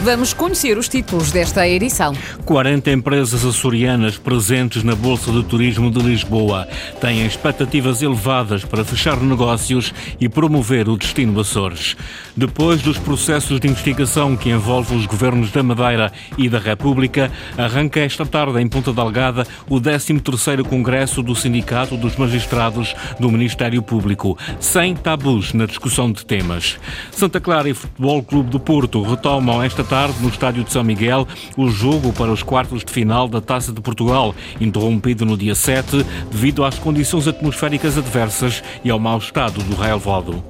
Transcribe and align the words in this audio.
Vamos 0.00 0.32
conhecer 0.32 0.78
os 0.78 0.88
títulos 0.88 1.32
desta 1.32 1.66
edição. 1.66 2.14
40 2.44 2.88
empresas 2.92 3.44
açorianas 3.44 4.16
presentes 4.16 4.84
na 4.84 4.94
Bolsa 4.94 5.32
de 5.32 5.42
Turismo 5.42 5.90
de 5.90 5.98
Lisboa 5.98 6.68
têm 7.00 7.26
expectativas 7.26 8.00
elevadas 8.00 8.64
para 8.64 8.84
fechar 8.84 9.20
negócios 9.20 9.92
e 10.20 10.28
promover 10.28 10.88
o 10.88 10.96
destino 10.96 11.40
Açores. 11.40 11.96
Depois 12.36 12.80
dos 12.80 12.96
processos 12.96 13.58
de 13.58 13.66
investigação 13.66 14.36
que 14.36 14.50
envolvem 14.50 14.96
os 14.96 15.04
governos 15.04 15.50
da 15.50 15.64
Madeira 15.64 16.12
e 16.38 16.48
da 16.48 16.60
República, 16.60 17.30
arranca 17.56 17.98
esta 17.98 18.24
tarde 18.24 18.60
em 18.60 18.68
Ponta 18.68 18.92
Delgada 18.92 19.44
o 19.68 19.80
13º 19.80 20.62
Congresso 20.64 21.24
do 21.24 21.34
Sindicato 21.34 21.96
dos 21.96 22.14
Magistrados 22.14 22.94
do 23.18 23.30
Ministério 23.32 23.82
Público, 23.82 24.38
sem 24.60 24.94
tabus 24.94 25.52
na 25.52 25.66
discussão 25.66 26.12
de 26.12 26.24
temas. 26.24 26.78
Santa 27.10 27.40
Clara 27.40 27.68
e 27.68 27.74
Futebol 27.74 28.22
Clube 28.22 28.50
do 28.50 28.60
Porto 28.60 29.02
retomam 29.02 29.60
esta 29.60 29.87
tarde 29.88 30.20
no 30.20 30.28
estádio 30.28 30.62
de 30.64 30.72
São 30.72 30.84
Miguel, 30.84 31.26
o 31.56 31.68
jogo 31.70 32.12
para 32.12 32.30
os 32.30 32.42
quartos 32.42 32.84
de 32.84 32.92
final 32.92 33.26
da 33.26 33.40
Taça 33.40 33.72
de 33.72 33.80
Portugal, 33.80 34.34
interrompido 34.60 35.24
no 35.24 35.36
dia 35.36 35.54
7 35.54 36.04
devido 36.30 36.62
às 36.62 36.78
condições 36.78 37.26
atmosféricas 37.26 37.96
adversas 37.96 38.62
e 38.84 38.90
ao 38.90 38.98
mau 38.98 39.18
estado 39.18 39.62
do 39.62 39.74
relevado. 39.74 40.44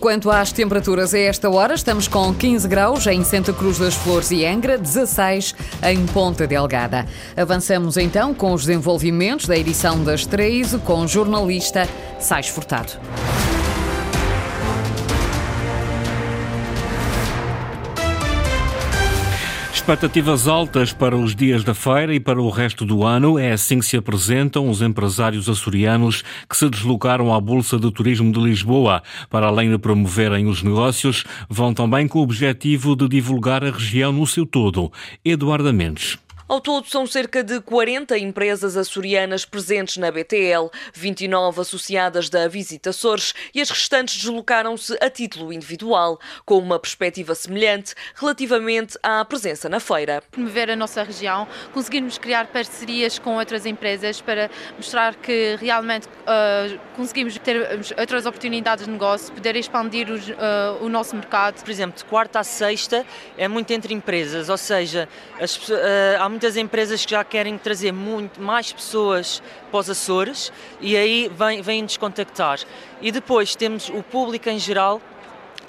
Quanto 0.00 0.30
às 0.30 0.50
temperaturas, 0.50 1.12
a 1.12 1.18
esta 1.18 1.50
hora 1.50 1.74
estamos 1.74 2.08
com 2.08 2.32
15 2.32 2.66
graus 2.66 3.06
em 3.06 3.22
Santa 3.22 3.52
Cruz 3.52 3.78
das 3.78 3.94
Flores 3.94 4.30
e 4.30 4.44
Angra, 4.46 4.78
16 4.78 5.54
em 5.82 6.06
Ponta 6.06 6.46
Delgada. 6.46 7.06
Avançamos 7.36 7.98
então 7.98 8.32
com 8.32 8.52
os 8.54 8.64
desenvolvimentos 8.64 9.46
da 9.46 9.56
edição 9.56 10.02
das 10.02 10.24
3 10.24 10.76
com 10.84 11.00
o 11.00 11.08
jornalista 11.08 11.86
Sais 12.18 12.48
Furtado. 12.48 12.92
Expectativas 19.84 20.48
altas 20.48 20.94
para 20.94 21.14
os 21.14 21.36
dias 21.36 21.62
da 21.62 21.74
feira 21.74 22.14
e 22.14 22.18
para 22.18 22.40
o 22.40 22.48
resto 22.48 22.86
do 22.86 23.04
ano. 23.04 23.38
É 23.38 23.52
assim 23.52 23.80
que 23.80 23.84
se 23.84 23.98
apresentam 23.98 24.70
os 24.70 24.80
empresários 24.80 25.46
açorianos 25.46 26.24
que 26.48 26.56
se 26.56 26.70
deslocaram 26.70 27.34
à 27.34 27.38
Bolsa 27.38 27.78
de 27.78 27.92
Turismo 27.92 28.32
de 28.32 28.40
Lisboa. 28.40 29.02
Para 29.28 29.48
além 29.48 29.70
de 29.70 29.76
promoverem 29.76 30.46
os 30.46 30.62
negócios, 30.62 31.26
vão 31.50 31.74
também 31.74 32.08
com 32.08 32.20
o 32.20 32.22
objetivo 32.22 32.96
de 32.96 33.06
divulgar 33.06 33.62
a 33.62 33.70
região 33.70 34.10
no 34.10 34.26
seu 34.26 34.46
todo. 34.46 34.90
Eduardo 35.22 35.70
Mendes. 35.70 36.16
Ao 36.46 36.60
todo, 36.60 36.86
são 36.86 37.06
cerca 37.06 37.42
de 37.42 37.58
40 37.58 38.18
empresas 38.18 38.76
açorianas 38.76 39.46
presentes 39.46 39.96
na 39.96 40.10
BTL, 40.10 40.70
29 40.92 41.62
associadas 41.62 42.28
da 42.28 42.46
Visita 42.48 42.90
Açores 42.90 43.32
e 43.54 43.62
as 43.62 43.70
restantes 43.70 44.18
deslocaram-se 44.18 44.94
a 45.00 45.08
título 45.08 45.54
individual, 45.54 46.20
com 46.44 46.58
uma 46.58 46.78
perspectiva 46.78 47.34
semelhante 47.34 47.94
relativamente 48.14 48.98
à 49.02 49.24
presença 49.24 49.70
na 49.70 49.80
feira. 49.80 50.22
Promover 50.30 50.70
a 50.70 50.76
nossa 50.76 51.02
região, 51.02 51.48
conseguirmos 51.72 52.18
criar 52.18 52.48
parcerias 52.48 53.18
com 53.18 53.38
outras 53.38 53.64
empresas 53.64 54.20
para 54.20 54.50
mostrar 54.76 55.14
que 55.14 55.56
realmente 55.58 56.06
uh, 56.08 56.78
conseguimos 56.94 57.38
ter 57.38 57.56
outras 57.98 58.26
oportunidades 58.26 58.84
de 58.84 58.90
negócio, 58.90 59.32
poder 59.32 59.56
expandir 59.56 60.10
os, 60.10 60.28
uh, 60.28 60.34
o 60.82 60.90
nosso 60.90 61.16
mercado. 61.16 61.62
Por 61.62 61.70
exemplo, 61.70 61.96
de 61.96 62.04
quarta 62.04 62.40
a 62.40 62.44
sexta 62.44 63.06
é 63.38 63.48
muito 63.48 63.70
entre 63.72 63.94
empresas, 63.94 64.50
ou 64.50 64.58
seja, 64.58 65.08
as, 65.40 65.56
uh, 65.70 65.72
há 66.20 66.34
muitas 66.44 66.58
empresas 66.58 67.02
que 67.06 67.10
já 67.12 67.24
querem 67.24 67.56
trazer 67.56 67.90
muito 67.90 68.38
mais 68.38 68.70
pessoas 68.70 69.42
para 69.70 69.80
os 69.80 69.88
Açores 69.88 70.52
e 70.78 70.94
aí 70.94 71.30
vêm, 71.34 71.62
vêm-nos 71.62 71.96
contactar. 71.96 72.60
E 73.00 73.10
depois 73.10 73.56
temos 73.56 73.88
o 73.88 74.02
público 74.02 74.50
em 74.50 74.58
geral 74.58 75.00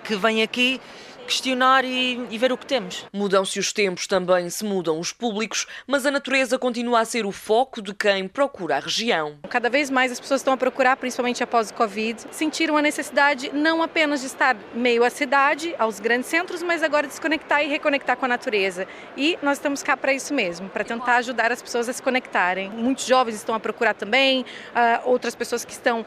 que 0.04 0.18
vem 0.18 0.44
aqui 0.44 0.82
questionar 1.26 1.84
e, 1.84 2.26
e, 2.30 2.38
ver 2.38 2.52
o 2.52 2.58
que 2.58 2.66
temos. 2.66 3.06
Mudam-se 3.12 3.60
os 3.60 3.74
tempos, 3.74 4.08
também 4.08 4.50
se 4.50 4.64
mudam 4.64 5.00
os 5.00 5.12
públicos, 5.12 5.66
mas 5.88 6.06
a 6.06 6.12
natureza 6.12 6.58
continua 6.58 7.00
a 7.02 7.06
ser 7.06 7.26
o 7.26 7.32
foco 7.32 7.82
de 7.82 7.94
quem 7.94 8.28
procura 8.28 8.78
a 8.78 8.80
região. 8.80 9.38
Cada 9.50 9.70
vez 9.70 9.90
mais 9.90 10.12
as 10.12 10.20
pessoas 10.20 10.42
estão 10.42 10.54
a 10.54 10.58
procurar, 10.58 10.96
principalmente 10.98 11.44
após 11.44 11.70
o 11.70 11.74
Covid, 11.74 12.24
sentiram 12.32 12.78
a 12.78 12.82
necessidade 12.82 13.52
não 13.54 13.82
apenas 13.82 14.22
de 14.22 14.28
estar 14.28 14.56
meio 14.74 15.04
à 15.04 15.10
cidade, 15.10 15.76
aos 15.78 16.00
grandes 16.00 16.30
centros, 16.30 16.62
mas 16.62 16.84
agora 16.84 17.08
de 17.08 17.14
se 17.14 17.22
conectar 17.22 17.64
e 17.64 17.68
reconectar 17.68 18.16
com 18.18 18.26
a 18.26 18.30
natureza. 18.30 18.88
E 19.18 19.38
nós 19.42 19.58
estamos 19.58 19.82
cá 19.82 19.98
para 19.98 20.14
isso 20.14 20.34
mesmo, 20.34 20.70
para 20.70 20.84
tentar 20.84 21.18
ajudar 21.18 21.52
as 21.52 21.62
pessoas 21.62 21.90
a 21.90 21.94
se 21.94 22.02
conectarem. 22.02 22.70
Muitos 22.70 23.06
jovens 23.06 23.36
estão 23.36 23.56
a 23.56 23.60
procurar 23.60 23.94
também, 23.94 24.42
uh, 24.42 25.10
outras 25.10 25.34
pessoas 25.34 25.66
que 25.66 25.72
estão 25.72 26.02
uh, 26.02 26.06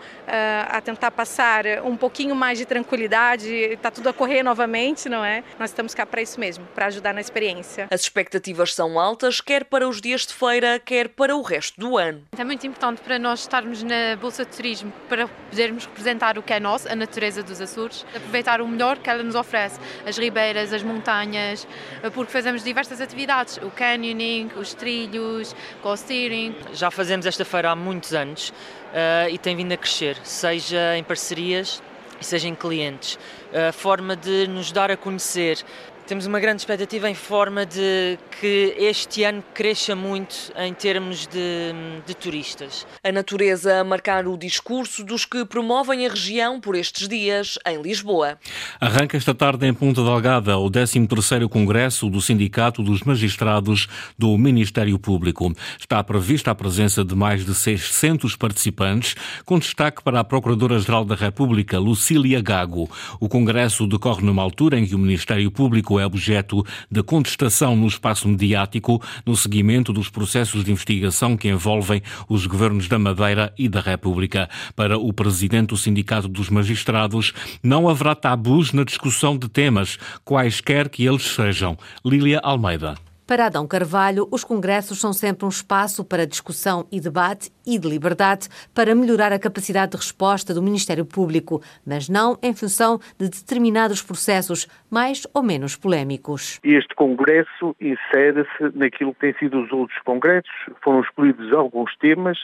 a 0.69 0.81
tentar 0.81 1.11
passar 1.11 1.65
um 1.85 1.97
pouquinho 1.97 2.35
mais 2.35 2.59
de 2.59 2.65
tranquilidade, 2.65 3.49
está 3.49 3.91
tudo 3.91 4.09
a 4.09 4.13
correr 4.13 4.43
novamente 4.43 5.08
não 5.09 5.25
é? 5.25 5.43
Nós 5.59 5.71
estamos 5.71 5.95
cá 5.95 6.05
para 6.05 6.21
isso 6.23 6.39
mesmo, 6.39 6.67
para 6.75 6.87
ajudar 6.87 7.13
na 7.13 7.21
experiência. 7.21 7.89
As 7.91 8.01
expectativas 8.03 8.75
são 8.75 8.99
altas, 8.99 9.41
quer 9.41 9.65
para 9.65 9.89
os 9.89 10.01
dias 10.01 10.27
de 10.27 10.35
feira, 10.35 10.79
quer 10.79 11.09
para 11.09 11.37
o 11.37 11.43
resto 11.43 11.81
do 11.81 11.97
ano. 11.97 12.23
É 12.37 12.45
muito 12.45 12.67
importante 12.67 13.01
para 13.01 13.19
nós 13.19 13.41
estarmos 13.41 13.83
na 13.83 14.17
Bolsa 14.21 14.45
de 14.45 14.57
Turismo, 14.57 14.93
para 15.09 15.29
podermos 15.29 15.87
representar 15.87 16.39
o 16.39 16.43
que 16.43 16.53
é 16.53 16.61
nosso, 16.61 16.89
a 16.89 16.95
natureza 16.95 17.43
dos 17.43 17.61
Açores, 17.61 18.05
aproveitar 18.15 18.61
o 18.61 18.69
melhor 18.69 18.99
que 18.99 19.11
ela 19.11 19.23
nos 19.23 19.35
oferece, 19.35 19.81
as 20.07 20.17
ribeiras, 20.17 20.73
as 20.73 20.83
montanhas, 20.83 21.67
porque 22.13 22.33
fazemos 22.33 22.63
diversas 22.63 23.01
atividades, 23.01 23.59
o 23.59 23.71
canyoning, 23.71 24.51
os 24.57 24.75
trilhos, 24.75 25.55
o 25.83 25.97
steering. 25.97 26.55
Já 26.73 26.91
fazemos 26.91 27.27
esta 27.27 27.45
feira 27.45 27.71
há 27.71 27.77
muitos 27.77 28.15
anos 28.15 28.51
uh, 28.51 29.31
e 29.31 29.39
tem 29.39 29.57
vindo 29.57 29.73
a 29.73 29.77
crescer, 29.77 30.19
seja 30.23 30.97
em 30.97 31.05
parcerias, 31.05 31.83
seja 32.25 32.49
em 32.49 32.55
clientes. 32.55 33.19
A 33.53 33.73
forma 33.73 34.17
de 34.17 34.47
nos 34.47 34.73
dar 34.73 34.91
a 34.91 34.97
conhecer 34.97 35.65
temos 36.09 36.25
uma 36.25 36.41
grande 36.41 36.63
expectativa 36.63 37.11
em 37.11 37.15
forma 37.15 37.67
de 37.67 38.19
que 38.41 38.75
este 38.79 39.25
ano 39.25 39.45
cresça 39.53 39.95
muito 39.95 40.51
em 40.57 40.73
termos 40.73 41.27
de, 41.27 41.75
de, 42.07 42.15
turistas. 42.17 42.87
A 43.05 43.13
natureza 43.13 43.81
a 43.81 43.85
marcar 43.85 44.27
o 44.27 44.35
discurso 44.39 45.05
dos 45.05 45.27
que 45.27 45.45
promovem 45.45 46.07
a 46.07 46.09
região 46.09 46.63
por 46.63 46.75
estes 46.75 47.07
dias 47.09 47.59
em 47.67 47.83
Lisboa. 47.83 48.39
Arranca 48.81 49.19
esta 49.19 49.35
tarde 49.35 49.67
em 49.67 49.75
Ponta 49.75 50.03
Delgada 50.03 50.57
o 50.57 50.71
13º 50.71 51.47
Congresso 51.47 52.09
do 52.09 52.23
Sindicato 52.23 52.83
dos 52.83 53.03
Magistrados 53.03 53.87
do 54.17 54.39
Ministério 54.39 54.99
Público. 54.99 55.53
Está 55.79 56.03
prevista 56.03 56.51
a 56.51 56.55
presença 56.55 57.05
de 57.05 57.15
mais 57.15 57.45
de 57.45 57.55
600 57.55 58.35
participantes, 58.35 59.15
com 59.45 59.59
destaque 59.59 60.03
para 60.03 60.21
a 60.21 60.25
Procuradora-Geral 60.25 61.05
da 61.05 61.15
República, 61.15 61.79
Lucília 61.79 62.41
Gago. 62.41 62.89
O 63.21 63.29
Congresso 63.29 63.87
decorre 63.87 64.25
numa 64.25 64.43
altura 64.43 64.79
em 64.79 64.87
que 64.87 64.95
o 64.95 64.99
Ministério 64.99 65.51
Público 65.51 65.98
é 65.99 66.07
objeto 66.07 66.65
de 66.91 67.03
contestação 67.03 67.77
no 67.77 67.87
espaço 67.87 68.29
mediático 68.29 69.03
no 69.25 69.37
seguimento 69.37 69.93
dos 69.93 70.09
processos 70.09 70.65
de 70.65 70.73
investigação 70.73 71.37
que 71.37 71.49
envolvem 71.49 72.03
os 72.29 72.47
governos 72.47 72.89
da 72.89 72.99
Madeira 72.99 73.53
e 73.59 73.69
da 73.69 73.81
República. 73.81 74.49
Para 74.77 74.99
o 74.99 75.13
presidente 75.13 75.69
do 75.69 75.77
Sindicato 75.77 76.29
dos 76.29 76.51
Magistrados, 76.51 77.33
não 77.63 77.89
haverá 77.89 78.15
tabus 78.15 78.73
na 78.73 78.85
discussão 78.85 79.37
de 79.37 79.49
temas, 79.49 79.99
quaisquer 80.25 80.89
que 80.89 81.05
eles 81.05 81.23
sejam. 81.23 81.77
Lília 82.05 82.41
Almeida. 82.43 83.08
Para 83.29 83.45
Adão 83.45 83.69
Carvalho, 83.69 84.27
os 84.33 84.43
congressos 84.43 84.99
são 84.99 85.13
sempre 85.13 85.45
um 85.45 85.51
espaço 85.51 86.03
para 86.03 86.27
discussão 86.27 86.89
e 86.91 86.99
debate 86.99 87.51
e 87.67 87.79
de 87.79 87.87
liberdade 87.87 88.49
para 88.75 88.95
melhorar 88.95 89.35
a 89.35 89.39
capacidade 89.39 89.91
de 89.91 89.99
resposta 89.99 90.55
do 90.55 90.63
Ministério 90.63 91.05
Público, 91.05 91.61
mas 91.87 92.09
não 92.09 92.39
em 92.43 92.55
função 92.55 92.99
de 93.19 93.29
determinados 93.29 94.01
processos 94.01 94.67
mais 94.91 95.27
ou 95.35 95.43
menos 95.43 95.77
polémicos. 95.77 96.59
Este 96.65 96.95
congresso 96.95 97.77
insere-se 97.79 98.75
naquilo 98.75 99.13
que 99.13 99.21
têm 99.21 99.35
sido 99.35 99.61
os 99.61 99.71
outros 99.73 100.01
congressos. 100.07 100.51
Foram 100.83 101.03
escolhidos 101.03 101.53
alguns 101.53 101.95
temas 101.99 102.39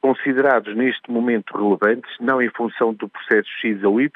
considerados 0.00 0.74
neste 0.74 1.10
momento 1.10 1.54
relevantes, 1.54 2.10
não 2.18 2.40
em 2.40 2.48
função 2.48 2.94
do 2.94 3.10
processo 3.10 3.50
X 3.60 3.84
ou 3.84 4.00
Y, 4.00 4.10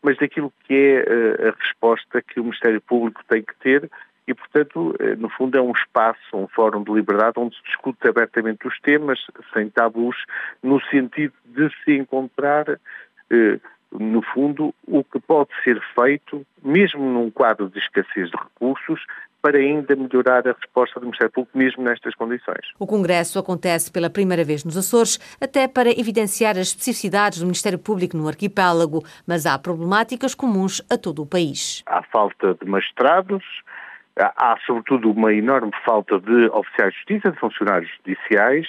mas 0.00 0.16
daquilo 0.18 0.52
que 0.68 0.72
é 0.72 0.98
eh, 1.00 1.48
a 1.48 1.60
resposta 1.60 2.22
que 2.22 2.38
o 2.38 2.44
Ministério 2.44 2.80
Público 2.80 3.20
tem 3.28 3.42
que 3.42 3.56
ter 3.56 3.90
e, 4.26 4.34
portanto, 4.34 4.94
eh, 4.98 5.16
no 5.16 5.28
fundo 5.28 5.58
é 5.58 5.60
um 5.60 5.72
espaço, 5.72 6.18
um 6.32 6.48
fórum 6.48 6.82
de 6.82 6.92
liberdade 6.92 7.38
onde 7.38 7.56
se 7.56 7.62
discute 7.64 8.06
abertamente 8.08 8.66
os 8.66 8.78
temas, 8.80 9.18
sem 9.52 9.68
tabus, 9.68 10.16
no 10.62 10.80
sentido 10.86 11.34
de 11.44 11.70
se 11.84 11.92
encontrar, 11.92 12.68
eh, 13.30 13.60
no 13.92 14.22
fundo, 14.22 14.74
o 14.86 15.04
que 15.04 15.20
pode 15.20 15.50
ser 15.62 15.80
feito, 15.94 16.44
mesmo 16.62 17.04
num 17.04 17.30
quadro 17.30 17.68
de 17.68 17.78
escassez 17.78 18.30
de 18.30 18.36
recursos, 18.36 19.00
para 19.44 19.58
ainda 19.58 19.94
melhorar 19.94 20.48
a 20.48 20.52
resposta 20.52 20.98
do 20.98 21.04
Ministério 21.04 21.30
Público, 21.30 21.58
mesmo 21.58 21.82
nestas 21.82 22.14
condições. 22.14 22.72
O 22.78 22.86
Congresso 22.86 23.38
acontece 23.38 23.92
pela 23.92 24.08
primeira 24.08 24.42
vez 24.42 24.64
nos 24.64 24.74
Açores, 24.74 25.20
até 25.38 25.68
para 25.68 25.90
evidenciar 25.90 26.52
as 26.56 26.68
especificidades 26.68 27.40
do 27.40 27.44
Ministério 27.44 27.78
Público 27.78 28.16
no 28.16 28.26
arquipélago, 28.26 29.04
mas 29.26 29.44
há 29.44 29.58
problemáticas 29.58 30.34
comuns 30.34 30.80
a 30.88 30.96
todo 30.96 31.20
o 31.20 31.26
país. 31.26 31.82
Há 31.84 32.02
falta 32.04 32.54
de 32.54 32.66
magistrados, 32.66 33.44
há 34.18 34.56
sobretudo 34.66 35.10
uma 35.10 35.32
enorme 35.32 35.72
falta 35.84 36.18
de 36.18 36.46
oficiais 36.48 36.92
de 36.92 36.98
justiça, 36.98 37.30
de 37.32 37.38
funcionários 37.38 37.90
judiciais, 37.96 38.66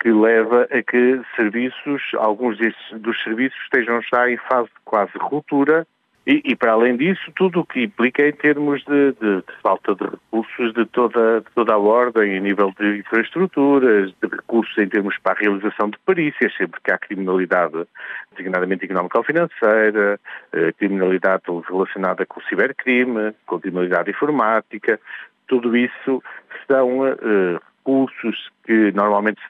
que 0.00 0.10
leva 0.10 0.68
a 0.70 0.82
que 0.82 1.20
serviços, 1.36 2.02
alguns 2.18 2.58
destes, 2.58 3.00
dos 3.00 3.22
serviços 3.22 3.58
estejam 3.62 4.00
já 4.02 4.28
em 4.30 4.36
fase 4.36 4.68
de 4.68 4.80
quase 4.84 5.12
ruptura 5.18 5.86
e, 6.26 6.40
e, 6.44 6.56
para 6.56 6.72
além 6.72 6.96
disso, 6.96 7.30
tudo 7.36 7.60
o 7.60 7.66
que 7.66 7.82
implica 7.82 8.26
em 8.26 8.32
termos 8.32 8.82
de, 8.84 9.12
de, 9.12 9.36
de 9.42 9.62
falta 9.62 9.94
de 9.94 10.04
recursos 10.04 10.72
de 10.72 10.86
toda, 10.86 11.40
de 11.42 11.50
toda 11.54 11.74
a 11.74 11.78
ordem, 11.78 12.36
em 12.36 12.40
nível 12.40 12.72
de 12.78 12.98
infraestruturas, 13.00 14.10
de 14.22 14.28
recursos 14.28 14.76
em 14.78 14.88
termos 14.88 15.18
para 15.18 15.32
a 15.32 15.38
realização 15.38 15.90
de 15.90 15.98
perícias, 15.98 16.56
sempre 16.56 16.80
que 16.82 16.90
há 16.90 16.96
criminalidade, 16.96 17.86
designadamente 18.30 18.86
económica 18.86 19.18
ou 19.18 19.24
financeira, 19.24 20.18
eh, 20.52 20.72
criminalidade 20.78 21.42
relacionada 21.68 22.24
com 22.24 22.40
o 22.40 22.44
cibercrime, 22.44 23.34
com 23.44 23.60
criminalidade 23.60 24.10
informática, 24.10 24.98
tudo 25.46 25.76
isso 25.76 26.22
são 26.66 27.06
eh, 27.06 27.58
recursos 27.78 28.50
que 28.64 28.92
normalmente 28.92 29.40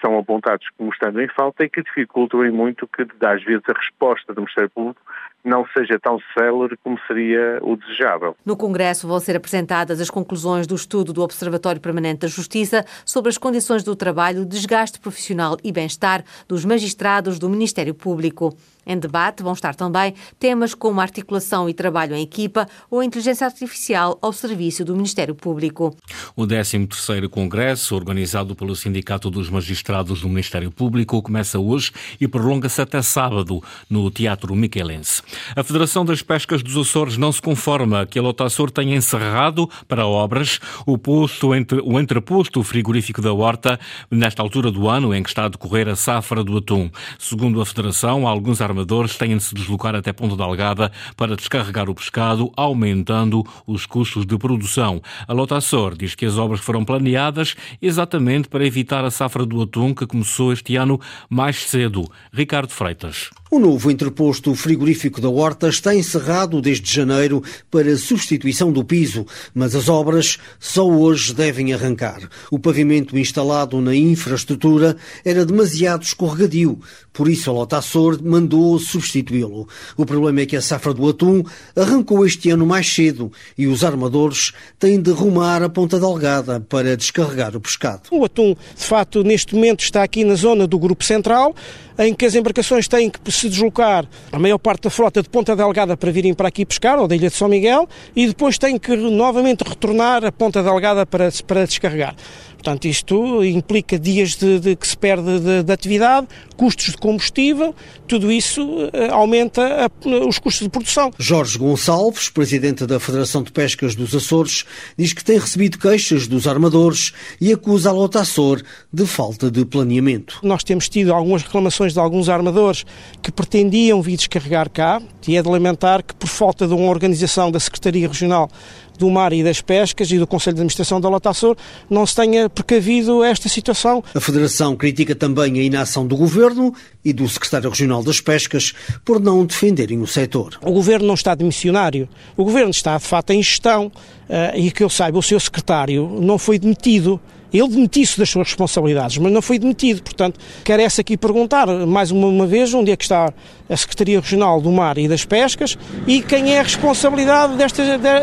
são 0.00 0.18
apontados 0.18 0.66
como 0.76 0.90
estando 0.90 1.20
em 1.20 1.28
falta 1.28 1.64
e 1.64 1.68
que 1.68 1.82
dificultam 1.82 2.44
em 2.44 2.50
muito 2.50 2.88
que, 2.88 3.06
às 3.24 3.42
vezes, 3.44 3.62
a 3.68 3.78
resposta 3.78 4.32
do 4.32 4.40
Ministério 4.40 4.70
Público 4.70 5.00
não 5.44 5.66
seja 5.76 5.98
tão 5.98 6.20
célere 6.38 6.76
como 6.82 6.98
seria 7.06 7.58
o 7.62 7.76
desejável. 7.76 8.36
No 8.44 8.56
Congresso 8.56 9.08
vão 9.08 9.18
ser 9.18 9.36
apresentadas 9.36 10.00
as 10.00 10.08
conclusões 10.08 10.66
do 10.66 10.74
estudo 10.74 11.12
do 11.12 11.22
Observatório 11.22 11.80
Permanente 11.80 12.20
da 12.20 12.28
Justiça 12.28 12.84
sobre 13.04 13.28
as 13.28 13.38
condições 13.38 13.82
do 13.82 13.96
trabalho, 13.96 14.44
desgaste 14.44 15.00
profissional 15.00 15.56
e 15.64 15.72
bem-estar 15.72 16.24
dos 16.46 16.64
magistrados 16.64 17.38
do 17.38 17.48
Ministério 17.48 17.94
Público. 17.94 18.56
Em 18.84 18.98
debate 18.98 19.42
vão 19.42 19.52
estar 19.52 19.74
também 19.74 20.14
temas 20.38 20.74
como 20.74 21.00
articulação 21.00 21.68
e 21.68 21.74
trabalho 21.74 22.14
em 22.16 22.22
equipa 22.22 22.66
ou 22.90 23.00
a 23.00 23.04
inteligência 23.04 23.46
artificial 23.46 24.18
ao 24.20 24.32
serviço 24.32 24.84
do 24.84 24.94
Ministério 24.94 25.34
Público. 25.34 25.96
O 26.34 26.42
13º 26.42 27.28
Congresso, 27.28 27.94
organizado 27.94 28.56
pelo 28.62 28.76
Sindicato 28.76 29.28
dos 29.28 29.50
Magistrados 29.50 30.20
do 30.20 30.28
Ministério 30.28 30.70
Público, 30.70 31.20
começa 31.20 31.58
hoje 31.58 31.90
e 32.20 32.28
prolonga-se 32.28 32.80
até 32.80 33.02
sábado 33.02 33.60
no 33.90 34.08
Teatro 34.08 34.54
Miquelense. 34.54 35.20
A 35.56 35.64
Federação 35.64 36.04
das 36.04 36.22
Pescas 36.22 36.62
dos 36.62 36.76
Açores 36.76 37.16
não 37.16 37.32
se 37.32 37.42
conforma 37.42 38.06
que 38.06 38.20
a 38.20 38.22
Lota 38.22 38.44
Açor 38.44 38.70
tenha 38.70 38.94
encerrado 38.94 39.68
para 39.88 40.06
obras 40.06 40.60
o 40.86 40.96
posto 40.96 41.52
entre 41.56 41.80
o 41.80 41.98
entreposto 41.98 42.62
frigorífico 42.62 43.20
da 43.20 43.32
Horta 43.32 43.80
nesta 44.08 44.42
altura 44.42 44.70
do 44.70 44.88
ano 44.88 45.12
em 45.12 45.24
que 45.24 45.30
está 45.30 45.46
a 45.46 45.48
decorrer 45.48 45.88
a 45.88 45.96
safra 45.96 46.44
do 46.44 46.56
atum. 46.56 46.88
Segundo 47.18 47.60
a 47.60 47.66
Federação, 47.66 48.28
alguns 48.28 48.60
armadores 48.60 49.16
têm 49.16 49.36
de 49.36 49.42
se 49.42 49.56
deslocar 49.56 49.96
até 49.96 50.12
Ponta 50.12 50.36
Delgada 50.36 50.92
para 51.16 51.34
descarregar 51.34 51.90
o 51.90 51.94
pescado, 51.96 52.52
aumentando 52.56 53.44
os 53.66 53.86
custos 53.86 54.24
de 54.24 54.38
produção. 54.38 55.02
A 55.26 55.32
Lota 55.32 55.56
Açor 55.56 55.96
diz 55.96 56.14
que 56.14 56.26
as 56.26 56.38
obras 56.38 56.60
foram 56.60 56.84
planeadas 56.84 57.56
exatamente 57.80 58.51
para 58.52 58.66
evitar 58.66 59.02
a 59.02 59.10
safra 59.10 59.46
do 59.46 59.62
atum 59.62 59.94
que 59.94 60.06
começou 60.06 60.52
este 60.52 60.76
ano 60.76 61.00
mais 61.28 61.56
cedo. 61.64 62.04
Ricardo 62.30 62.70
Freitas. 62.70 63.30
O 63.50 63.58
novo 63.58 63.90
interposto 63.90 64.54
frigorífico 64.54 65.20
da 65.20 65.28
Horta 65.28 65.68
está 65.68 65.94
encerrado 65.94 66.58
desde 66.62 66.90
janeiro 66.90 67.42
para 67.70 67.98
substituição 67.98 68.72
do 68.72 68.82
piso, 68.82 69.26
mas 69.54 69.74
as 69.74 69.90
obras 69.90 70.38
só 70.58 70.88
hoje 70.88 71.34
devem 71.34 71.70
arrancar. 71.74 72.26
O 72.50 72.58
pavimento 72.58 73.18
instalado 73.18 73.78
na 73.78 73.94
infraestrutura 73.94 74.96
era 75.22 75.44
demasiado 75.44 76.02
escorregadio, 76.02 76.80
por 77.12 77.28
isso 77.28 77.50
a 77.50 77.52
Lota 77.52 77.76
Açor 77.76 78.22
mandou 78.22 78.78
substituí-lo. 78.78 79.68
O 79.98 80.06
problema 80.06 80.40
é 80.40 80.46
que 80.46 80.56
a 80.56 80.62
safra 80.62 80.94
do 80.94 81.06
atum 81.06 81.42
arrancou 81.76 82.24
este 82.24 82.48
ano 82.48 82.64
mais 82.64 82.90
cedo 82.90 83.30
e 83.58 83.66
os 83.66 83.84
armadores 83.84 84.54
têm 84.78 84.98
de 84.98 85.10
rumar 85.10 85.62
a 85.62 85.68
Ponta 85.68 86.00
Delgada 86.00 86.58
para 86.58 86.96
descarregar 86.96 87.54
o 87.54 87.60
pescado. 87.60 88.04
O 88.10 88.24
atum, 88.24 88.41
de 88.50 88.84
facto, 88.84 89.22
neste 89.22 89.54
momento 89.54 89.80
está 89.80 90.02
aqui 90.02 90.24
na 90.24 90.34
zona 90.34 90.66
do 90.66 90.78
Grupo 90.78 91.04
Central, 91.04 91.54
em 91.98 92.14
que 92.14 92.24
as 92.24 92.34
embarcações 92.34 92.88
têm 92.88 93.10
que 93.10 93.30
se 93.30 93.48
deslocar 93.48 94.06
a 94.30 94.38
maior 94.38 94.58
parte 94.58 94.82
da 94.82 94.90
frota 94.90 95.22
de 95.22 95.28
Ponta 95.28 95.54
Delgada 95.54 95.96
para 95.96 96.10
virem 96.10 96.34
para 96.34 96.48
aqui 96.48 96.64
pescar, 96.64 96.98
ou 96.98 97.06
da 97.06 97.14
Ilha 97.14 97.28
de 97.28 97.36
São 97.36 97.48
Miguel, 97.48 97.88
e 98.14 98.26
depois 98.26 98.58
têm 98.58 98.78
que 98.78 98.96
novamente 98.96 99.62
retornar 99.62 100.24
a 100.24 100.32
Ponta 100.32 100.62
Delgada 100.62 101.06
para, 101.06 101.28
para 101.46 101.64
descarregar. 101.66 102.14
Portanto, 102.62 102.86
isto 102.86 103.44
implica 103.44 103.98
dias 103.98 104.36
de, 104.36 104.60
de 104.60 104.76
que 104.76 104.86
se 104.86 104.96
perde 104.96 105.40
de, 105.40 105.64
de, 105.64 105.72
atividade, 105.72 106.28
custos 106.56 106.92
de 106.92 106.96
combustível, 106.96 107.74
tudo 108.06 108.30
isso 108.30 108.62
uh, 108.64 108.90
aumenta 109.10 109.86
a, 109.86 110.08
os 110.28 110.38
custos 110.38 110.62
de 110.62 110.68
produção. 110.68 111.10
Jorge 111.18 111.58
Gonçalves, 111.58 112.28
presidente 112.28 112.86
da 112.86 113.00
Federação 113.00 113.42
de 113.42 113.50
Pescas 113.50 113.96
dos 113.96 114.14
Açores, 114.14 114.64
diz 114.96 115.12
que 115.12 115.24
tem 115.24 115.40
recebido 115.40 115.76
queixas 115.76 116.28
dos 116.28 116.46
armadores 116.46 117.12
e 117.40 117.52
acusa 117.52 117.90
a 117.90 117.92
Lota 117.92 118.20
Açor 118.20 118.62
de 118.92 119.06
falta 119.06 119.50
de 119.50 119.64
planeamento. 119.64 120.38
Nós 120.40 120.62
temos 120.62 120.88
tido 120.88 121.12
algumas 121.12 121.42
reclamações 121.42 121.92
de 121.92 121.98
alguns 121.98 122.28
armadores 122.28 122.86
que 123.20 123.32
pretendiam 123.32 124.00
vir 124.00 124.16
descarregar 124.16 124.70
cá, 124.70 125.02
e 125.26 125.36
é 125.36 125.42
de 125.42 125.48
lamentar 125.48 126.04
que 126.04 126.14
por 126.14 126.28
falta 126.28 126.68
de 126.68 126.74
uma 126.74 126.88
organização 126.88 127.50
da 127.50 127.58
Secretaria 127.58 128.06
Regional 128.06 128.48
do 128.98 129.10
Mar 129.10 129.32
e 129.32 129.42
das 129.42 129.60
Pescas 129.60 130.10
e 130.10 130.18
do 130.18 130.26
Conselho 130.26 130.54
de 130.54 130.60
Administração 130.60 131.00
da 131.00 131.08
Lota 131.08 131.30
Açor 131.30 131.56
não 131.88 132.06
se 132.06 132.14
tenha 132.14 132.48
precavido 132.48 133.22
esta 133.22 133.48
situação. 133.48 134.02
A 134.14 134.20
Federação 134.20 134.76
critica 134.76 135.14
também 135.14 135.58
a 135.58 135.62
inação 135.62 136.06
do 136.06 136.16
Governo 136.16 136.74
e 137.04 137.12
do 137.12 137.28
Secretário 137.28 137.70
Regional 137.70 138.02
das 138.02 138.20
Pescas 138.20 138.72
por 139.04 139.20
não 139.20 139.44
defenderem 139.44 140.00
o 140.00 140.06
setor. 140.06 140.58
O 140.62 140.72
Governo 140.72 141.06
não 141.06 141.14
está 141.14 141.34
de 141.34 141.44
missionário. 141.44 142.08
O 142.36 142.44
Governo 142.44 142.70
está, 142.70 142.96
de 142.96 143.04
facto, 143.04 143.30
em 143.30 143.42
gestão 143.42 143.86
uh, 143.86 144.56
e 144.56 144.70
que 144.70 144.84
eu 144.84 144.90
saiba, 144.90 145.18
o 145.18 145.22
seu 145.22 145.38
secretário 145.40 146.08
não 146.20 146.38
foi 146.38 146.58
demitido. 146.58 147.20
Ele 147.52 147.68
demitiu-se 147.68 148.18
das 148.18 148.30
suas 148.30 148.48
responsabilidades, 148.48 149.18
mas 149.18 149.32
não 149.32 149.42
foi 149.42 149.58
demitido. 149.58 150.02
Portanto, 150.02 150.40
quero 150.64 150.82
essa 150.82 151.00
aqui 151.00 151.16
perguntar, 151.16 151.66
mais 151.86 152.10
uma, 152.10 152.26
uma 152.26 152.46
vez, 152.46 152.72
onde 152.72 152.90
é 152.90 152.96
que 152.96 153.04
está 153.04 153.32
a 153.68 153.76
Secretaria 153.76 154.20
Regional 154.20 154.60
do 154.60 154.70
Mar 154.70 154.98
e 154.98 155.08
das 155.08 155.24
Pescas 155.24 155.78
e 156.06 156.20
quem 156.20 156.54
é 156.54 156.60
a 156.60 156.62
responsabilidade 156.62 157.56
desta, 157.56 157.82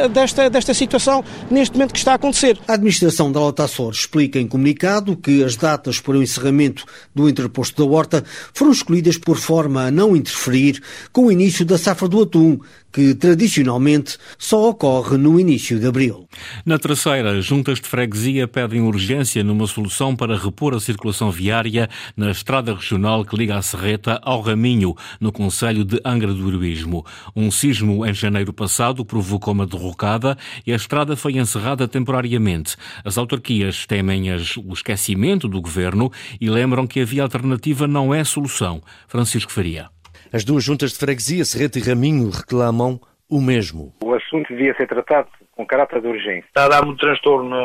desta, 0.10 0.50
desta 0.50 0.74
situação 0.74 1.24
neste 1.50 1.74
momento 1.74 1.94
que 1.94 2.00
está 2.00 2.14
a 2.14 2.16
acontecer. 2.16 2.58
A 2.68 2.74
Administração 2.74 3.32
da 3.32 3.40
Lota 3.40 3.64
Açores 3.64 4.00
explica 4.00 4.40
em 4.40 4.48
comunicado 4.48 5.16
que 5.16 5.44
as 5.44 5.56
datas 5.56 6.00
para 6.00 6.18
o 6.18 6.24
encerramento 6.24 6.86
do 7.16 7.28
interposto 7.28 7.84
da 7.84 7.90
Horta 7.90 8.24
foram 8.54 8.72
escolhidas 8.72 9.18
por 9.18 9.38
forma 9.38 9.84
a 9.84 9.92
não 9.92 10.16
interferir 10.16 10.82
com 11.12 11.26
o 11.26 11.32
início 11.32 11.66
da 11.66 11.78
safra 11.78 12.08
do 12.08 12.22
atum, 12.22 12.60
que 12.92 13.14
tradicionalmente 13.14 14.18
só 14.38 14.70
ocorre 14.70 15.18
no 15.18 15.40
início 15.40 15.80
de 15.80 15.88
abril. 15.88 16.28
Na 16.66 16.80
terceira, 16.80 17.40
juntas 17.42 17.80
de 17.80 17.88
freguesia 17.88 18.48
pedem 18.48 18.82
urgência 18.82 19.19
numa 19.44 19.68
solução 19.68 20.16
para 20.16 20.38
repor 20.38 20.74
a 20.74 20.80
circulação 20.80 21.30
viária 21.30 21.90
na 22.16 22.32
estrada 22.32 22.74
regional 22.74 23.26
que 23.26 23.36
liga 23.36 23.58
a 23.58 23.62
Serreta 23.62 24.18
ao 24.24 24.40
Raminho, 24.40 24.96
no 25.20 25.30
Conselho 25.30 25.84
de 25.84 26.00
Angra 26.06 26.34
do 26.34 26.48
Heroísmo. 26.48 27.06
Um 27.36 27.52
sismo 27.52 28.06
em 28.06 28.14
janeiro 28.14 28.54
passado 28.54 29.04
provocou 29.04 29.54
uma 29.54 29.68
derrocada 29.68 30.38
e 30.66 30.72
a 30.72 30.76
estrada 30.78 31.18
foi 31.18 31.34
encerrada 31.38 31.86
temporariamente. 31.86 32.78
As 33.04 33.18
autarquias 33.18 33.86
temem 33.86 34.32
o 34.32 34.74
esquecimento 34.74 35.50
do 35.50 35.62
governo 35.62 36.10
e 36.40 36.50
lembram 36.50 36.88
que 36.88 37.02
a 37.02 37.06
via 37.06 37.24
alternativa 37.24 37.88
não 37.88 38.14
é 38.14 38.24
solução. 38.24 38.82
Francisco 39.06 39.52
Faria. 39.52 39.90
As 40.32 40.46
duas 40.46 40.64
juntas 40.64 40.92
de 40.92 40.98
freguesia, 40.98 41.44
Serreta 41.44 41.78
e 41.78 41.82
Raminho, 41.82 42.30
reclamam 42.30 43.02
o 43.30 43.42
mesmo. 43.42 43.94
O 44.04 44.14
assunto 44.14 44.50
devia 44.50 44.76
ser 44.76 44.88
tratado 44.88 45.30
com 45.56 45.66
caráter 45.66 46.02
de 46.02 46.08
urgência. 46.08 46.46
Está 46.48 46.66
a 46.66 46.70
dar 46.70 46.86
muito 46.86 47.00
transtorno 47.00 47.56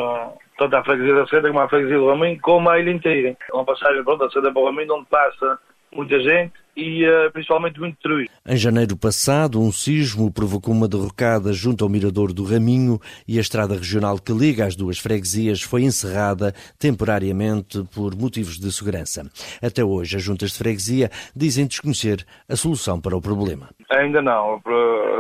tanto 0.59 0.77
à 0.77 0.85
freguesia 0.85 1.15
da 1.15 1.27
Serreta 1.27 1.49
como 1.49 1.61
à 1.61 1.69
freguesia 1.69 1.99
do 1.99 2.09
Raminho, 2.09 2.39
como 2.41 2.71
à 2.71 2.79
ilha 2.79 2.91
inteira. 2.91 3.37
É 3.51 3.55
uma 3.55 3.65
passagem 3.65 4.05
pronto, 4.05 4.21
da 4.25 4.31
Serreta 4.31 4.53
para 4.53 4.63
o 4.63 4.67
Raminho, 4.67 4.95
onde 4.95 5.07
passa 5.07 5.59
muita 5.95 6.19
gente 6.21 6.53
e 6.77 7.07
uh, 7.07 7.31
principalmente 7.33 7.79
muito 7.79 7.95
destruído. 7.95 8.31
Em 8.47 8.57
janeiro 8.57 8.97
passado, 8.97 9.61
um 9.61 9.71
sismo 9.71 10.33
provocou 10.33 10.75
uma 10.75 10.89
derrocada 10.89 11.53
junto 11.53 11.85
ao 11.85 11.91
mirador 11.91 12.33
do 12.33 12.45
Raminho 12.45 12.99
e 13.29 13.39
a 13.39 13.41
estrada 13.41 13.75
regional 13.75 14.19
que 14.19 14.33
liga 14.33 14.67
as 14.67 14.75
duas 14.75 14.99
freguesias 14.99 15.63
foi 15.63 15.83
encerrada 15.83 16.53
temporariamente 16.79 17.85
por 17.95 18.17
motivos 18.17 18.59
de 18.59 18.73
segurança. 18.73 19.23
Até 19.63 19.85
hoje, 19.85 20.17
as 20.17 20.23
juntas 20.23 20.51
de 20.51 20.59
freguesia 20.59 21.11
dizem 21.35 21.67
desconhecer 21.67 22.27
a 22.49 22.57
solução 22.57 23.01
para 23.01 23.17
o 23.17 23.23
problema. 23.23 23.71
Ainda 23.91 24.21
não. 24.21 24.61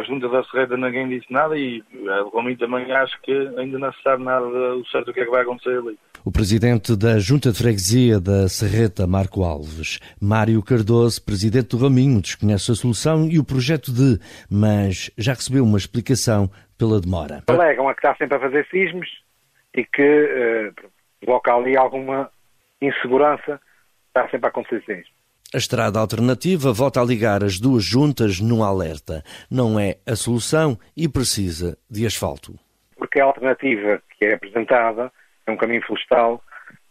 Junta 0.04 0.28
da 0.28 0.44
Serreta 0.44 0.76
ninguém 0.76 1.08
disse 1.08 1.26
nada 1.32 1.56
e 1.56 1.82
o 2.32 2.36
Raminho 2.36 2.58
também 2.58 2.90
acho 2.92 3.20
que 3.22 3.32
ainda 3.58 3.78
não 3.78 3.92
se 3.92 4.02
sabe 4.02 4.22
nada 4.22 4.46
do 4.46 4.86
certo 4.86 5.10
o 5.10 5.14
que 5.14 5.20
é 5.20 5.24
que 5.24 5.30
vai 5.30 5.42
acontecer 5.42 5.78
ali. 5.78 5.98
O 6.24 6.32
presidente 6.32 6.96
da 6.96 7.18
Junta 7.18 7.52
de 7.52 7.58
Freguesia 7.58 8.18
da 8.18 8.48
Serreta, 8.48 9.06
Marco 9.06 9.42
Alves, 9.42 9.98
Mário 10.20 10.62
Cardoso, 10.62 11.22
presidente 11.22 11.76
do 11.76 11.82
Raminho, 11.82 12.20
desconhece 12.20 12.72
a 12.72 12.74
solução 12.74 13.28
e 13.28 13.38
o 13.38 13.44
projeto 13.44 13.92
de, 13.92 14.18
mas 14.50 15.10
já 15.18 15.34
recebeu 15.34 15.64
uma 15.64 15.76
explicação 15.76 16.50
pela 16.78 17.00
demora. 17.00 17.42
Alegam 17.46 17.88
a 17.88 17.94
que 17.94 17.98
está 17.98 18.14
sempre 18.16 18.36
a 18.36 18.40
fazer 18.40 18.66
sismos 18.70 19.08
e 19.74 19.84
que 19.84 20.02
uh, 20.02 20.90
provoca 21.20 21.54
ali 21.54 21.76
alguma 21.76 22.30
insegurança, 22.80 23.60
está 24.08 24.28
sempre 24.28 24.46
a 24.46 24.48
acontecer 24.48 24.82
sismos. 24.86 25.13
A 25.54 25.56
estrada 25.56 26.00
alternativa 26.00 26.72
volta 26.72 27.00
a 27.00 27.04
ligar 27.04 27.44
as 27.44 27.60
duas 27.60 27.84
juntas 27.84 28.40
num 28.40 28.64
alerta. 28.64 29.22
Não 29.48 29.78
é 29.78 29.98
a 30.04 30.16
solução 30.16 30.76
e 30.96 31.08
precisa 31.08 31.78
de 31.88 32.04
asfalto. 32.04 32.58
Porque 32.96 33.20
a 33.20 33.24
alternativa 33.24 34.02
que 34.18 34.24
é 34.24 34.34
apresentada 34.34 35.12
é 35.46 35.52
um 35.52 35.56
caminho 35.56 35.86
florestal 35.86 36.42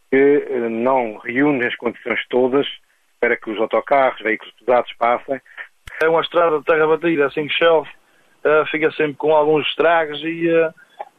que 0.10 0.48
eh, 0.48 0.70
não 0.70 1.18
reúne 1.18 1.66
as 1.68 1.76
condições 1.76 2.26
todas 2.30 2.66
para 3.20 3.36
que 3.36 3.52
os 3.52 3.60
autocarros, 3.60 4.22
veículos 4.22 4.54
pesados 4.58 4.94
passem. 4.98 5.42
É 6.02 6.08
uma 6.08 6.22
estrada 6.22 6.60
de 6.60 6.64
terra 6.64 6.88
batida, 6.88 7.26
assim 7.26 7.46
que 7.48 7.54
chove, 7.54 7.90
uh, 8.46 8.66
fica 8.72 8.90
sempre 8.94 9.16
com 9.16 9.36
alguns 9.36 9.68
estragos 9.68 10.22
e, 10.24 10.48
uh, 10.48 10.74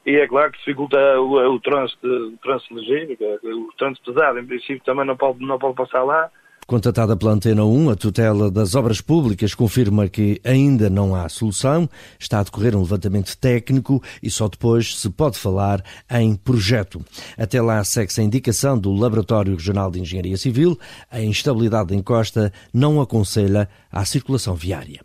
e 0.06 0.16
é 0.16 0.26
claro 0.26 0.50
que 0.50 0.58
dificulta 0.60 0.96
o, 1.20 1.56
o 1.56 1.60
trânsito, 1.60 2.06
o 2.06 2.38
trânsito 2.38 2.74
ligeiro, 2.74 3.18
o 3.42 3.72
trânsito 3.76 4.14
pesado, 4.14 4.38
em 4.38 4.46
princípio 4.46 4.82
também 4.82 5.04
não 5.04 5.16
pode, 5.16 5.44
não 5.44 5.58
pode 5.58 5.74
passar 5.74 6.04
lá. 6.04 6.30
Contatada 6.66 7.14
pela 7.14 7.32
Antena 7.32 7.62
1, 7.62 7.90
a 7.90 7.96
tutela 7.96 8.50
das 8.50 8.74
obras 8.74 9.00
públicas 9.00 9.54
confirma 9.54 10.08
que 10.08 10.40
ainda 10.42 10.88
não 10.88 11.14
há 11.14 11.28
solução, 11.28 11.88
está 12.18 12.40
a 12.40 12.42
decorrer 12.42 12.74
um 12.74 12.80
levantamento 12.80 13.36
técnico 13.36 14.02
e 14.22 14.30
só 14.30 14.48
depois 14.48 14.98
se 14.98 15.10
pode 15.10 15.38
falar 15.38 15.84
em 16.10 16.34
projeto. 16.34 17.04
Até 17.36 17.60
lá 17.60 17.84
segue-se 17.84 18.22
a 18.22 18.24
indicação 18.24 18.78
do 18.78 18.92
Laboratório 18.92 19.54
Regional 19.54 19.90
de 19.90 20.00
Engenharia 20.00 20.38
Civil, 20.38 20.78
a 21.10 21.20
instabilidade 21.20 21.90
da 21.90 21.94
encosta 21.94 22.50
não 22.72 22.98
aconselha 22.98 23.68
à 23.92 24.04
circulação 24.06 24.54
viária. 24.54 25.00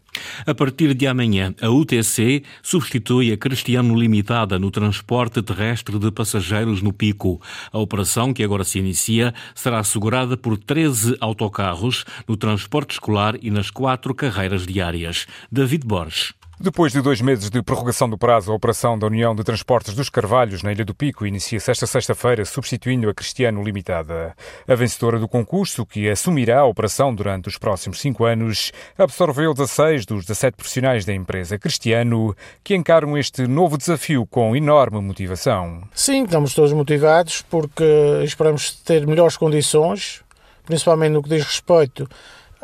A 0.46 0.54
partir 0.54 0.94
de 0.94 1.08
amanhã, 1.08 1.54
a 1.62 1.70
UTC 1.70 2.44
substitui 2.62 3.32
a 3.32 3.38
Cristiano 3.38 3.96
Limitada 3.96 4.58
no 4.58 4.72
transporte 4.72 5.42
terrestre 5.42 6.00
de 6.00 6.12
passageiros 6.12 6.82
no 6.82 6.94
Pico. 6.94 7.42
A 7.72 7.78
operação, 7.78 8.34
que 8.34 8.44
agora 8.44 8.64
se 8.64 8.80
inicia, 8.80 9.34
será 9.54 9.80
assegurada 9.80 10.38
por 10.38 10.58
13 10.58 11.18
autocarros 11.20 12.06
no 12.28 12.38
transporte 12.38 12.92
escolar 12.92 13.36
e 13.42 13.52
nas 13.52 13.70
quatro 13.70 14.14
carreiras 14.14 14.66
diárias. 14.66 15.28
David 15.52 15.86
Borges. 15.86 16.39
Depois 16.62 16.92
de 16.92 17.02
dois 17.02 17.22
meses 17.22 17.50
de 17.50 17.62
prorrogação 17.64 18.10
do 18.10 18.18
prazo, 18.18 18.52
a 18.52 18.56
operação 18.56 19.00
da 19.00 19.08
União 19.08 19.34
de 19.34 19.46
Transportes 19.46 19.96
dos 19.96 20.10
Carvalhos 20.10 20.62
na 20.62 20.74
Ilha 20.74 20.84
do 20.84 20.94
Pico 20.94 21.26
inicia-se 21.26 21.72
esta 21.72 21.88
sexta-feira, 21.88 22.44
substituindo 22.44 23.10
a 23.10 23.14
Cristiano 23.14 23.64
Limitada. 23.64 24.36
A 24.68 24.76
vencedora 24.76 25.18
do 25.18 25.26
concurso, 25.26 25.86
que 25.86 26.10
assumirá 26.10 26.60
a 26.60 26.66
operação 26.66 27.16
durante 27.16 27.48
os 27.48 27.58
próximos 27.58 28.02
cinco 28.02 28.26
anos, 28.26 28.74
absorveu 28.98 29.54
16 29.54 30.06
dos 30.06 30.26
17 30.26 30.58
profissionais 30.58 31.06
da 31.06 31.14
empresa 31.14 31.58
Cristiano, 31.58 32.36
que 32.62 32.76
encaram 32.76 33.18
este 33.18 33.48
novo 33.48 33.78
desafio 33.78 34.26
com 34.26 34.54
enorme 34.54 35.00
motivação. 35.00 35.84
Sim, 35.94 36.26
estamos 36.26 36.54
todos 36.54 36.74
motivados 36.74 37.42
porque 37.42 38.22
esperamos 38.26 38.74
ter 38.82 39.08
melhores 39.08 39.38
condições, 39.38 40.26
principalmente 40.66 41.14
no 41.14 41.24
que 41.24 41.30
diz 41.30 41.46
respeito 41.46 42.06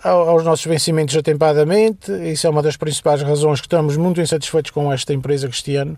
aos 0.03 0.43
nossos 0.43 0.65
vencimentos 0.65 1.15
atempadamente. 1.15 2.11
Isso 2.31 2.47
é 2.47 2.49
uma 2.49 2.61
das 2.61 2.77
principais 2.77 3.21
razões 3.21 3.61
que 3.61 3.67
estamos 3.67 3.97
muito 3.97 4.21
insatisfeitos 4.21 4.71
com 4.71 4.91
esta 4.91 5.13
empresa 5.13 5.47
Cristiano. 5.47 5.97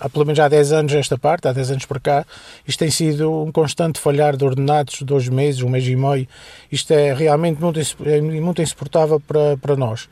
Há 0.00 0.08
pelo 0.08 0.24
menos 0.24 0.38
há 0.38 0.48
10 0.48 0.72
anos 0.72 0.92
esta 0.94 1.18
parte, 1.18 1.48
há 1.48 1.52
10 1.52 1.72
anos 1.72 1.84
para 1.84 1.98
cá. 1.98 2.26
Isto 2.66 2.78
tem 2.78 2.90
sido 2.90 3.44
um 3.44 3.50
constante 3.50 3.98
falhar 3.98 4.36
de 4.36 4.44
ordenados, 4.44 5.02
dois 5.02 5.28
meses, 5.28 5.62
um 5.62 5.68
mês 5.68 5.86
e 5.88 5.96
meio. 5.96 6.28
Isto 6.70 6.92
é 6.92 7.12
realmente 7.12 7.60
muito, 7.60 7.80
é 8.04 8.20
muito 8.20 8.62
insuportável 8.62 9.18
para, 9.18 9.56
para 9.56 9.74
nós 9.74 10.08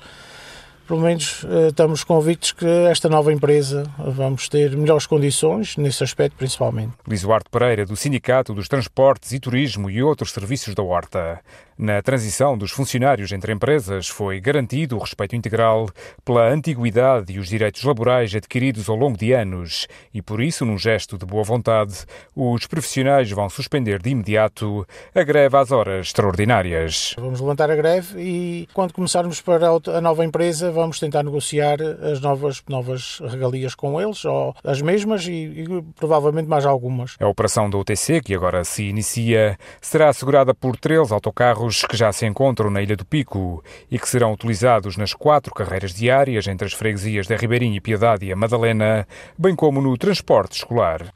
pelo 0.86 1.00
menos 1.00 1.44
eh, 1.44 1.68
estamos 1.68 2.04
convictos 2.04 2.52
que 2.52 2.66
esta 2.66 3.08
nova 3.08 3.32
empresa 3.32 3.82
vamos 3.98 4.48
ter 4.48 4.76
melhores 4.76 5.06
condições, 5.06 5.76
nesse 5.76 6.02
aspecto 6.04 6.36
principalmente. 6.36 6.92
Luís 7.06 7.22
Duarte 7.22 7.50
Pereira, 7.50 7.84
do 7.84 7.96
Sindicato 7.96 8.54
dos 8.54 8.68
Transportes 8.68 9.32
e 9.32 9.40
Turismo 9.40 9.90
e 9.90 10.02
outros 10.02 10.30
serviços 10.30 10.74
da 10.74 10.82
Horta. 10.82 11.40
Na 11.78 12.00
transição 12.00 12.56
dos 12.56 12.70
funcionários 12.70 13.32
entre 13.32 13.52
empresas 13.52 14.08
foi 14.08 14.40
garantido 14.40 14.96
o 14.96 14.98
respeito 14.98 15.36
integral 15.36 15.90
pela 16.24 16.48
antiguidade 16.48 17.34
e 17.34 17.38
os 17.38 17.48
direitos 17.48 17.82
laborais 17.84 18.34
adquiridos 18.34 18.88
ao 18.88 18.96
longo 18.96 19.18
de 19.18 19.34
anos 19.34 19.86
e, 20.14 20.22
por 20.22 20.40
isso, 20.40 20.64
num 20.64 20.78
gesto 20.78 21.18
de 21.18 21.26
boa 21.26 21.44
vontade, 21.44 22.06
os 22.34 22.66
profissionais 22.66 23.30
vão 23.30 23.50
suspender 23.50 24.00
de 24.00 24.08
imediato 24.08 24.86
a 25.14 25.22
greve 25.22 25.54
às 25.54 25.70
horas 25.70 26.06
extraordinárias. 26.06 27.14
Vamos 27.18 27.42
levantar 27.42 27.70
a 27.70 27.76
greve 27.76 28.22
e, 28.22 28.68
quando 28.72 28.94
começarmos 28.94 29.42
para 29.42 29.68
a 29.68 30.00
nova 30.00 30.24
empresa, 30.24 30.72
vamos 30.72 30.98
tentar 30.98 31.24
negociar 31.24 31.76
as 31.82 32.22
novas, 32.22 32.62
novas 32.66 33.20
regalias 33.20 33.74
com 33.74 34.00
eles, 34.00 34.24
ou 34.24 34.56
as 34.64 34.80
mesmas 34.80 35.26
e, 35.26 35.32
e 35.32 35.82
provavelmente 35.94 36.48
mais 36.48 36.64
algumas. 36.64 37.16
A 37.20 37.28
operação 37.28 37.68
da 37.68 37.76
UTC, 37.76 38.22
que 38.22 38.34
agora 38.34 38.64
se 38.64 38.84
inicia, 38.84 39.58
será 39.78 40.08
assegurada 40.08 40.54
por 40.54 40.74
três 40.78 41.12
autocarros 41.12 41.65
carros 41.66 41.82
que 41.82 41.96
já 41.96 42.12
se 42.12 42.24
encontram 42.26 42.70
na 42.70 42.80
Ilha 42.80 42.96
do 42.96 43.04
Pico 43.04 43.62
e 43.90 43.98
que 43.98 44.08
serão 44.08 44.32
utilizados 44.32 44.96
nas 44.96 45.12
quatro 45.12 45.52
carreiras 45.52 45.92
diárias 45.92 46.46
entre 46.46 46.66
as 46.66 46.72
freguesias 46.72 47.26
da 47.26 47.36
Ribeirinha 47.36 47.80
Piedade 47.80 48.26
e 48.26 48.32
a 48.32 48.36
Madalena, 48.36 49.06
bem 49.36 49.54
como 49.54 49.80
no 49.80 49.96
transporte 49.96 50.58
escolar. 50.58 51.12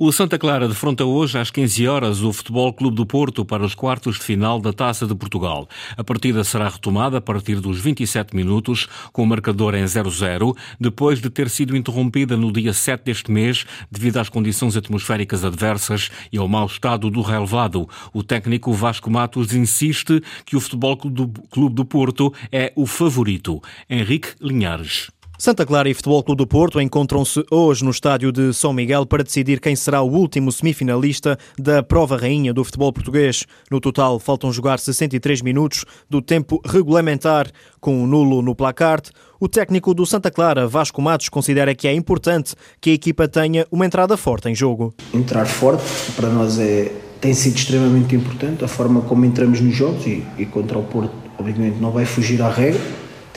O 0.00 0.12
Santa 0.12 0.38
Clara 0.38 0.68
defronta 0.68 1.04
hoje 1.04 1.36
às 1.40 1.50
15 1.50 1.88
horas 1.88 2.22
o 2.22 2.32
Futebol 2.32 2.72
Clube 2.72 2.94
do 2.94 3.04
Porto 3.04 3.44
para 3.44 3.64
os 3.64 3.74
quartos 3.74 4.14
de 4.14 4.22
final 4.22 4.60
da 4.60 4.72
Taça 4.72 5.04
de 5.04 5.14
Portugal. 5.16 5.68
A 5.96 6.04
partida 6.04 6.44
será 6.44 6.68
retomada 6.68 7.18
a 7.18 7.20
partir 7.20 7.58
dos 7.58 7.80
27 7.80 8.36
minutos, 8.36 8.86
com 9.12 9.24
o 9.24 9.26
marcador 9.26 9.74
em 9.74 9.82
0-0, 9.82 10.56
depois 10.78 11.20
de 11.20 11.28
ter 11.28 11.50
sido 11.50 11.76
interrompida 11.76 12.36
no 12.36 12.52
dia 12.52 12.72
7 12.72 13.06
deste 13.06 13.32
mês 13.32 13.66
devido 13.90 14.18
às 14.18 14.28
condições 14.28 14.76
atmosféricas 14.76 15.44
adversas 15.44 16.12
e 16.32 16.38
ao 16.38 16.46
mau 16.46 16.66
estado 16.66 17.10
do 17.10 17.20
relevado. 17.20 17.88
O 18.12 18.22
técnico 18.22 18.72
Vasco 18.72 19.10
Matos 19.10 19.52
insiste 19.52 20.22
que 20.46 20.54
o 20.54 20.60
Futebol 20.60 20.96
Clube 20.96 21.74
do 21.74 21.84
Porto 21.84 22.32
é 22.52 22.72
o 22.76 22.86
favorito. 22.86 23.60
Henrique 23.90 24.28
Linhares. 24.40 25.10
Santa 25.40 25.64
Clara 25.64 25.88
e 25.88 25.94
Futebol 25.94 26.20
Clube 26.24 26.38
do 26.38 26.46
Porto 26.48 26.80
encontram-se 26.80 27.44
hoje 27.48 27.84
no 27.84 27.92
estádio 27.92 28.32
de 28.32 28.52
São 28.52 28.72
Miguel 28.72 29.06
para 29.06 29.22
decidir 29.22 29.60
quem 29.60 29.76
será 29.76 30.02
o 30.02 30.10
último 30.10 30.50
semifinalista 30.50 31.38
da 31.56 31.80
prova 31.80 32.16
rainha 32.16 32.52
do 32.52 32.64
futebol 32.64 32.92
português. 32.92 33.44
No 33.70 33.80
total, 33.80 34.18
faltam 34.18 34.52
jogar 34.52 34.80
63 34.80 35.40
minutos 35.42 35.84
do 36.10 36.20
tempo 36.20 36.60
regulamentar, 36.66 37.46
com 37.80 38.02
o 38.02 38.06
nulo 38.08 38.42
no 38.42 38.52
placar. 38.52 39.00
O 39.38 39.48
técnico 39.48 39.94
do 39.94 40.04
Santa 40.04 40.28
Clara, 40.28 40.66
Vasco 40.66 41.00
Matos, 41.00 41.28
considera 41.28 41.72
que 41.72 41.86
é 41.86 41.94
importante 41.94 42.56
que 42.80 42.90
a 42.90 42.94
equipa 42.94 43.28
tenha 43.28 43.64
uma 43.70 43.86
entrada 43.86 44.16
forte 44.16 44.48
em 44.48 44.56
jogo. 44.56 44.92
Entrar 45.14 45.46
forte 45.46 45.84
para 46.16 46.28
nós 46.30 46.58
é, 46.58 46.90
tem 47.20 47.32
sido 47.32 47.56
extremamente 47.56 48.16
importante, 48.16 48.64
a 48.64 48.68
forma 48.68 49.02
como 49.02 49.24
entramos 49.24 49.60
nos 49.60 49.76
jogos 49.76 50.04
e, 50.04 50.26
e 50.36 50.44
contra 50.46 50.76
o 50.76 50.82
Porto, 50.82 51.12
obviamente, 51.38 51.78
não 51.78 51.92
vai 51.92 52.04
fugir 52.04 52.42
à 52.42 52.50
regra 52.50 52.82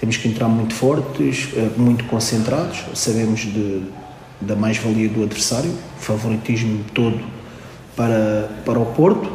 temos 0.01 0.17
que 0.17 0.27
entrar 0.27 0.47
muito 0.47 0.73
fortes, 0.73 1.49
eh, 1.55 1.69
muito 1.77 2.03
concentrados, 2.05 2.83
sabemos 2.95 3.41
de, 3.41 3.83
da 4.41 4.55
mais-valia 4.55 5.07
do 5.07 5.21
adversário, 5.21 5.71
favoritismo 5.99 6.83
todo 6.91 7.19
para, 7.95 8.49
para 8.65 8.79
o 8.79 8.85
Porto. 8.87 9.31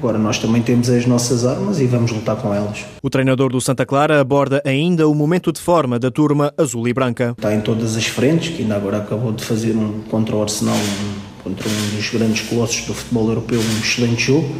Agora 0.00 0.18
nós 0.18 0.40
também 0.40 0.60
temos 0.60 0.90
as 0.90 1.06
nossas 1.06 1.46
armas 1.46 1.78
e 1.78 1.86
vamos 1.86 2.10
lutar 2.10 2.34
com 2.34 2.52
elas. 2.52 2.84
O 3.00 3.08
treinador 3.08 3.52
do 3.52 3.60
Santa 3.60 3.86
Clara 3.86 4.20
aborda 4.20 4.60
ainda 4.66 5.06
o 5.08 5.14
momento 5.14 5.52
de 5.52 5.60
forma 5.60 6.00
da 6.00 6.10
turma 6.10 6.52
azul 6.58 6.88
e 6.88 6.92
branca. 6.92 7.36
Está 7.38 7.54
em 7.54 7.60
todas 7.60 7.96
as 7.96 8.06
frentes, 8.06 8.56
que 8.56 8.62
ainda 8.62 8.74
agora 8.74 8.96
acabou 8.96 9.30
de 9.30 9.44
fazer 9.44 9.76
um 9.76 10.00
contra 10.10 10.34
o 10.34 10.42
Arsenal, 10.42 10.74
um, 10.74 11.44
contra 11.44 11.68
um 11.68 11.96
dos 11.96 12.10
grandes 12.10 12.40
colossos 12.48 12.84
do 12.86 12.92
futebol 12.92 13.28
europeu, 13.28 13.60
um 13.60 13.78
excelente 13.78 14.24
jogo. 14.24 14.52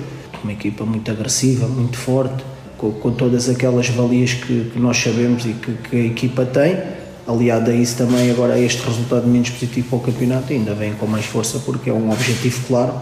Uma 0.44 0.52
equipa 0.52 0.84
muito 0.84 1.10
agressiva, 1.10 1.66
muito 1.66 1.96
forte, 1.96 2.44
com, 2.82 2.90
com 2.90 3.12
todas 3.12 3.48
aquelas 3.48 3.88
valias 3.88 4.34
que, 4.34 4.70
que 4.72 4.78
nós 4.80 4.98
sabemos 4.98 5.46
e 5.46 5.52
que, 5.52 5.72
que, 5.88 5.96
a 5.96 6.04
equipa 6.04 6.44
tem. 6.44 6.76
Aliado 7.24 7.70
a 7.70 7.74
isso 7.74 7.96
também 7.96 8.28
agora 8.32 8.58
este 8.58 8.82
resultado 8.84 9.28
menos 9.28 9.50
positivo 9.50 9.88
para 9.90 9.98
o 9.98 10.00
campeonato 10.00 10.52
ainda 10.52 10.74
vem 10.74 10.92
com 10.94 11.06
mais 11.06 11.24
força 11.24 11.60
porque 11.60 11.88
é 11.88 11.92
um 11.92 12.10
objetivo 12.10 12.66
claro, 12.66 12.94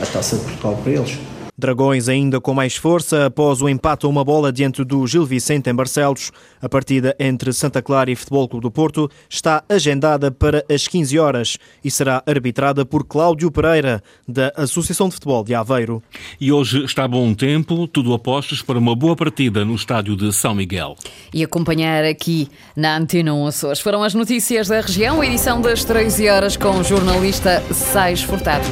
a 0.00 0.06
Taça 0.06 0.36
de 0.36 0.44
Portugal 0.44 0.80
para 0.82 0.92
eles. 0.92 1.18
Dragões 1.58 2.06
ainda 2.06 2.38
com 2.38 2.52
mais 2.52 2.76
força 2.76 3.24
após 3.24 3.62
o 3.62 3.68
empate 3.68 4.04
a 4.04 4.08
uma 4.10 4.22
bola 4.22 4.52
diante 4.52 4.84
do 4.84 5.06
Gil 5.06 5.24
Vicente 5.24 5.70
em 5.70 5.74
Barcelos. 5.74 6.30
A 6.60 6.68
partida 6.68 7.16
entre 7.18 7.50
Santa 7.50 7.80
Clara 7.80 8.10
e 8.10 8.14
Futebol 8.14 8.46
Clube 8.46 8.64
do 8.64 8.70
Porto 8.70 9.10
está 9.26 9.64
agendada 9.66 10.30
para 10.30 10.62
as 10.70 10.86
15 10.86 11.18
horas 11.18 11.56
e 11.82 11.90
será 11.90 12.22
arbitrada 12.26 12.84
por 12.84 13.04
Cláudio 13.04 13.50
Pereira, 13.50 14.02
da 14.28 14.52
Associação 14.54 15.08
de 15.08 15.14
Futebol 15.14 15.42
de 15.42 15.54
Aveiro. 15.54 16.02
E 16.38 16.52
hoje 16.52 16.84
está 16.84 17.08
bom 17.08 17.32
tempo, 17.32 17.86
tudo 17.86 18.12
apostos 18.12 18.60
para 18.60 18.78
uma 18.78 18.94
boa 18.94 19.16
partida 19.16 19.64
no 19.64 19.74
estádio 19.74 20.14
de 20.14 20.34
São 20.34 20.54
Miguel. 20.54 20.94
E 21.32 21.42
acompanhar 21.42 22.04
aqui 22.04 22.50
na 22.76 22.98
Antena 22.98 23.32
1 23.32 23.46
Açores 23.46 23.80
foram 23.80 24.02
as 24.02 24.12
notícias 24.12 24.68
da 24.68 24.82
região, 24.82 25.24
edição 25.24 25.62
das 25.62 25.84
13 25.84 26.28
horas 26.28 26.54
com 26.54 26.80
o 26.80 26.84
jornalista 26.84 27.62
Sais 27.72 28.22
Furtado. 28.22 28.66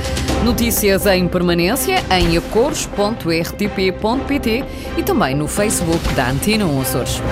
Notícias 0.44 1.06
em 1.06 1.26
permanência, 1.26 2.04
em 2.10 2.36
acordo 2.36 2.73
açores.rtp.pt 2.74 4.64
e 4.98 5.02
também 5.02 5.34
no 5.36 5.46
Facebook 5.46 6.12
da 6.14 6.28
Antena 6.30 6.66
1 6.66 6.80
Açores. 6.80 7.22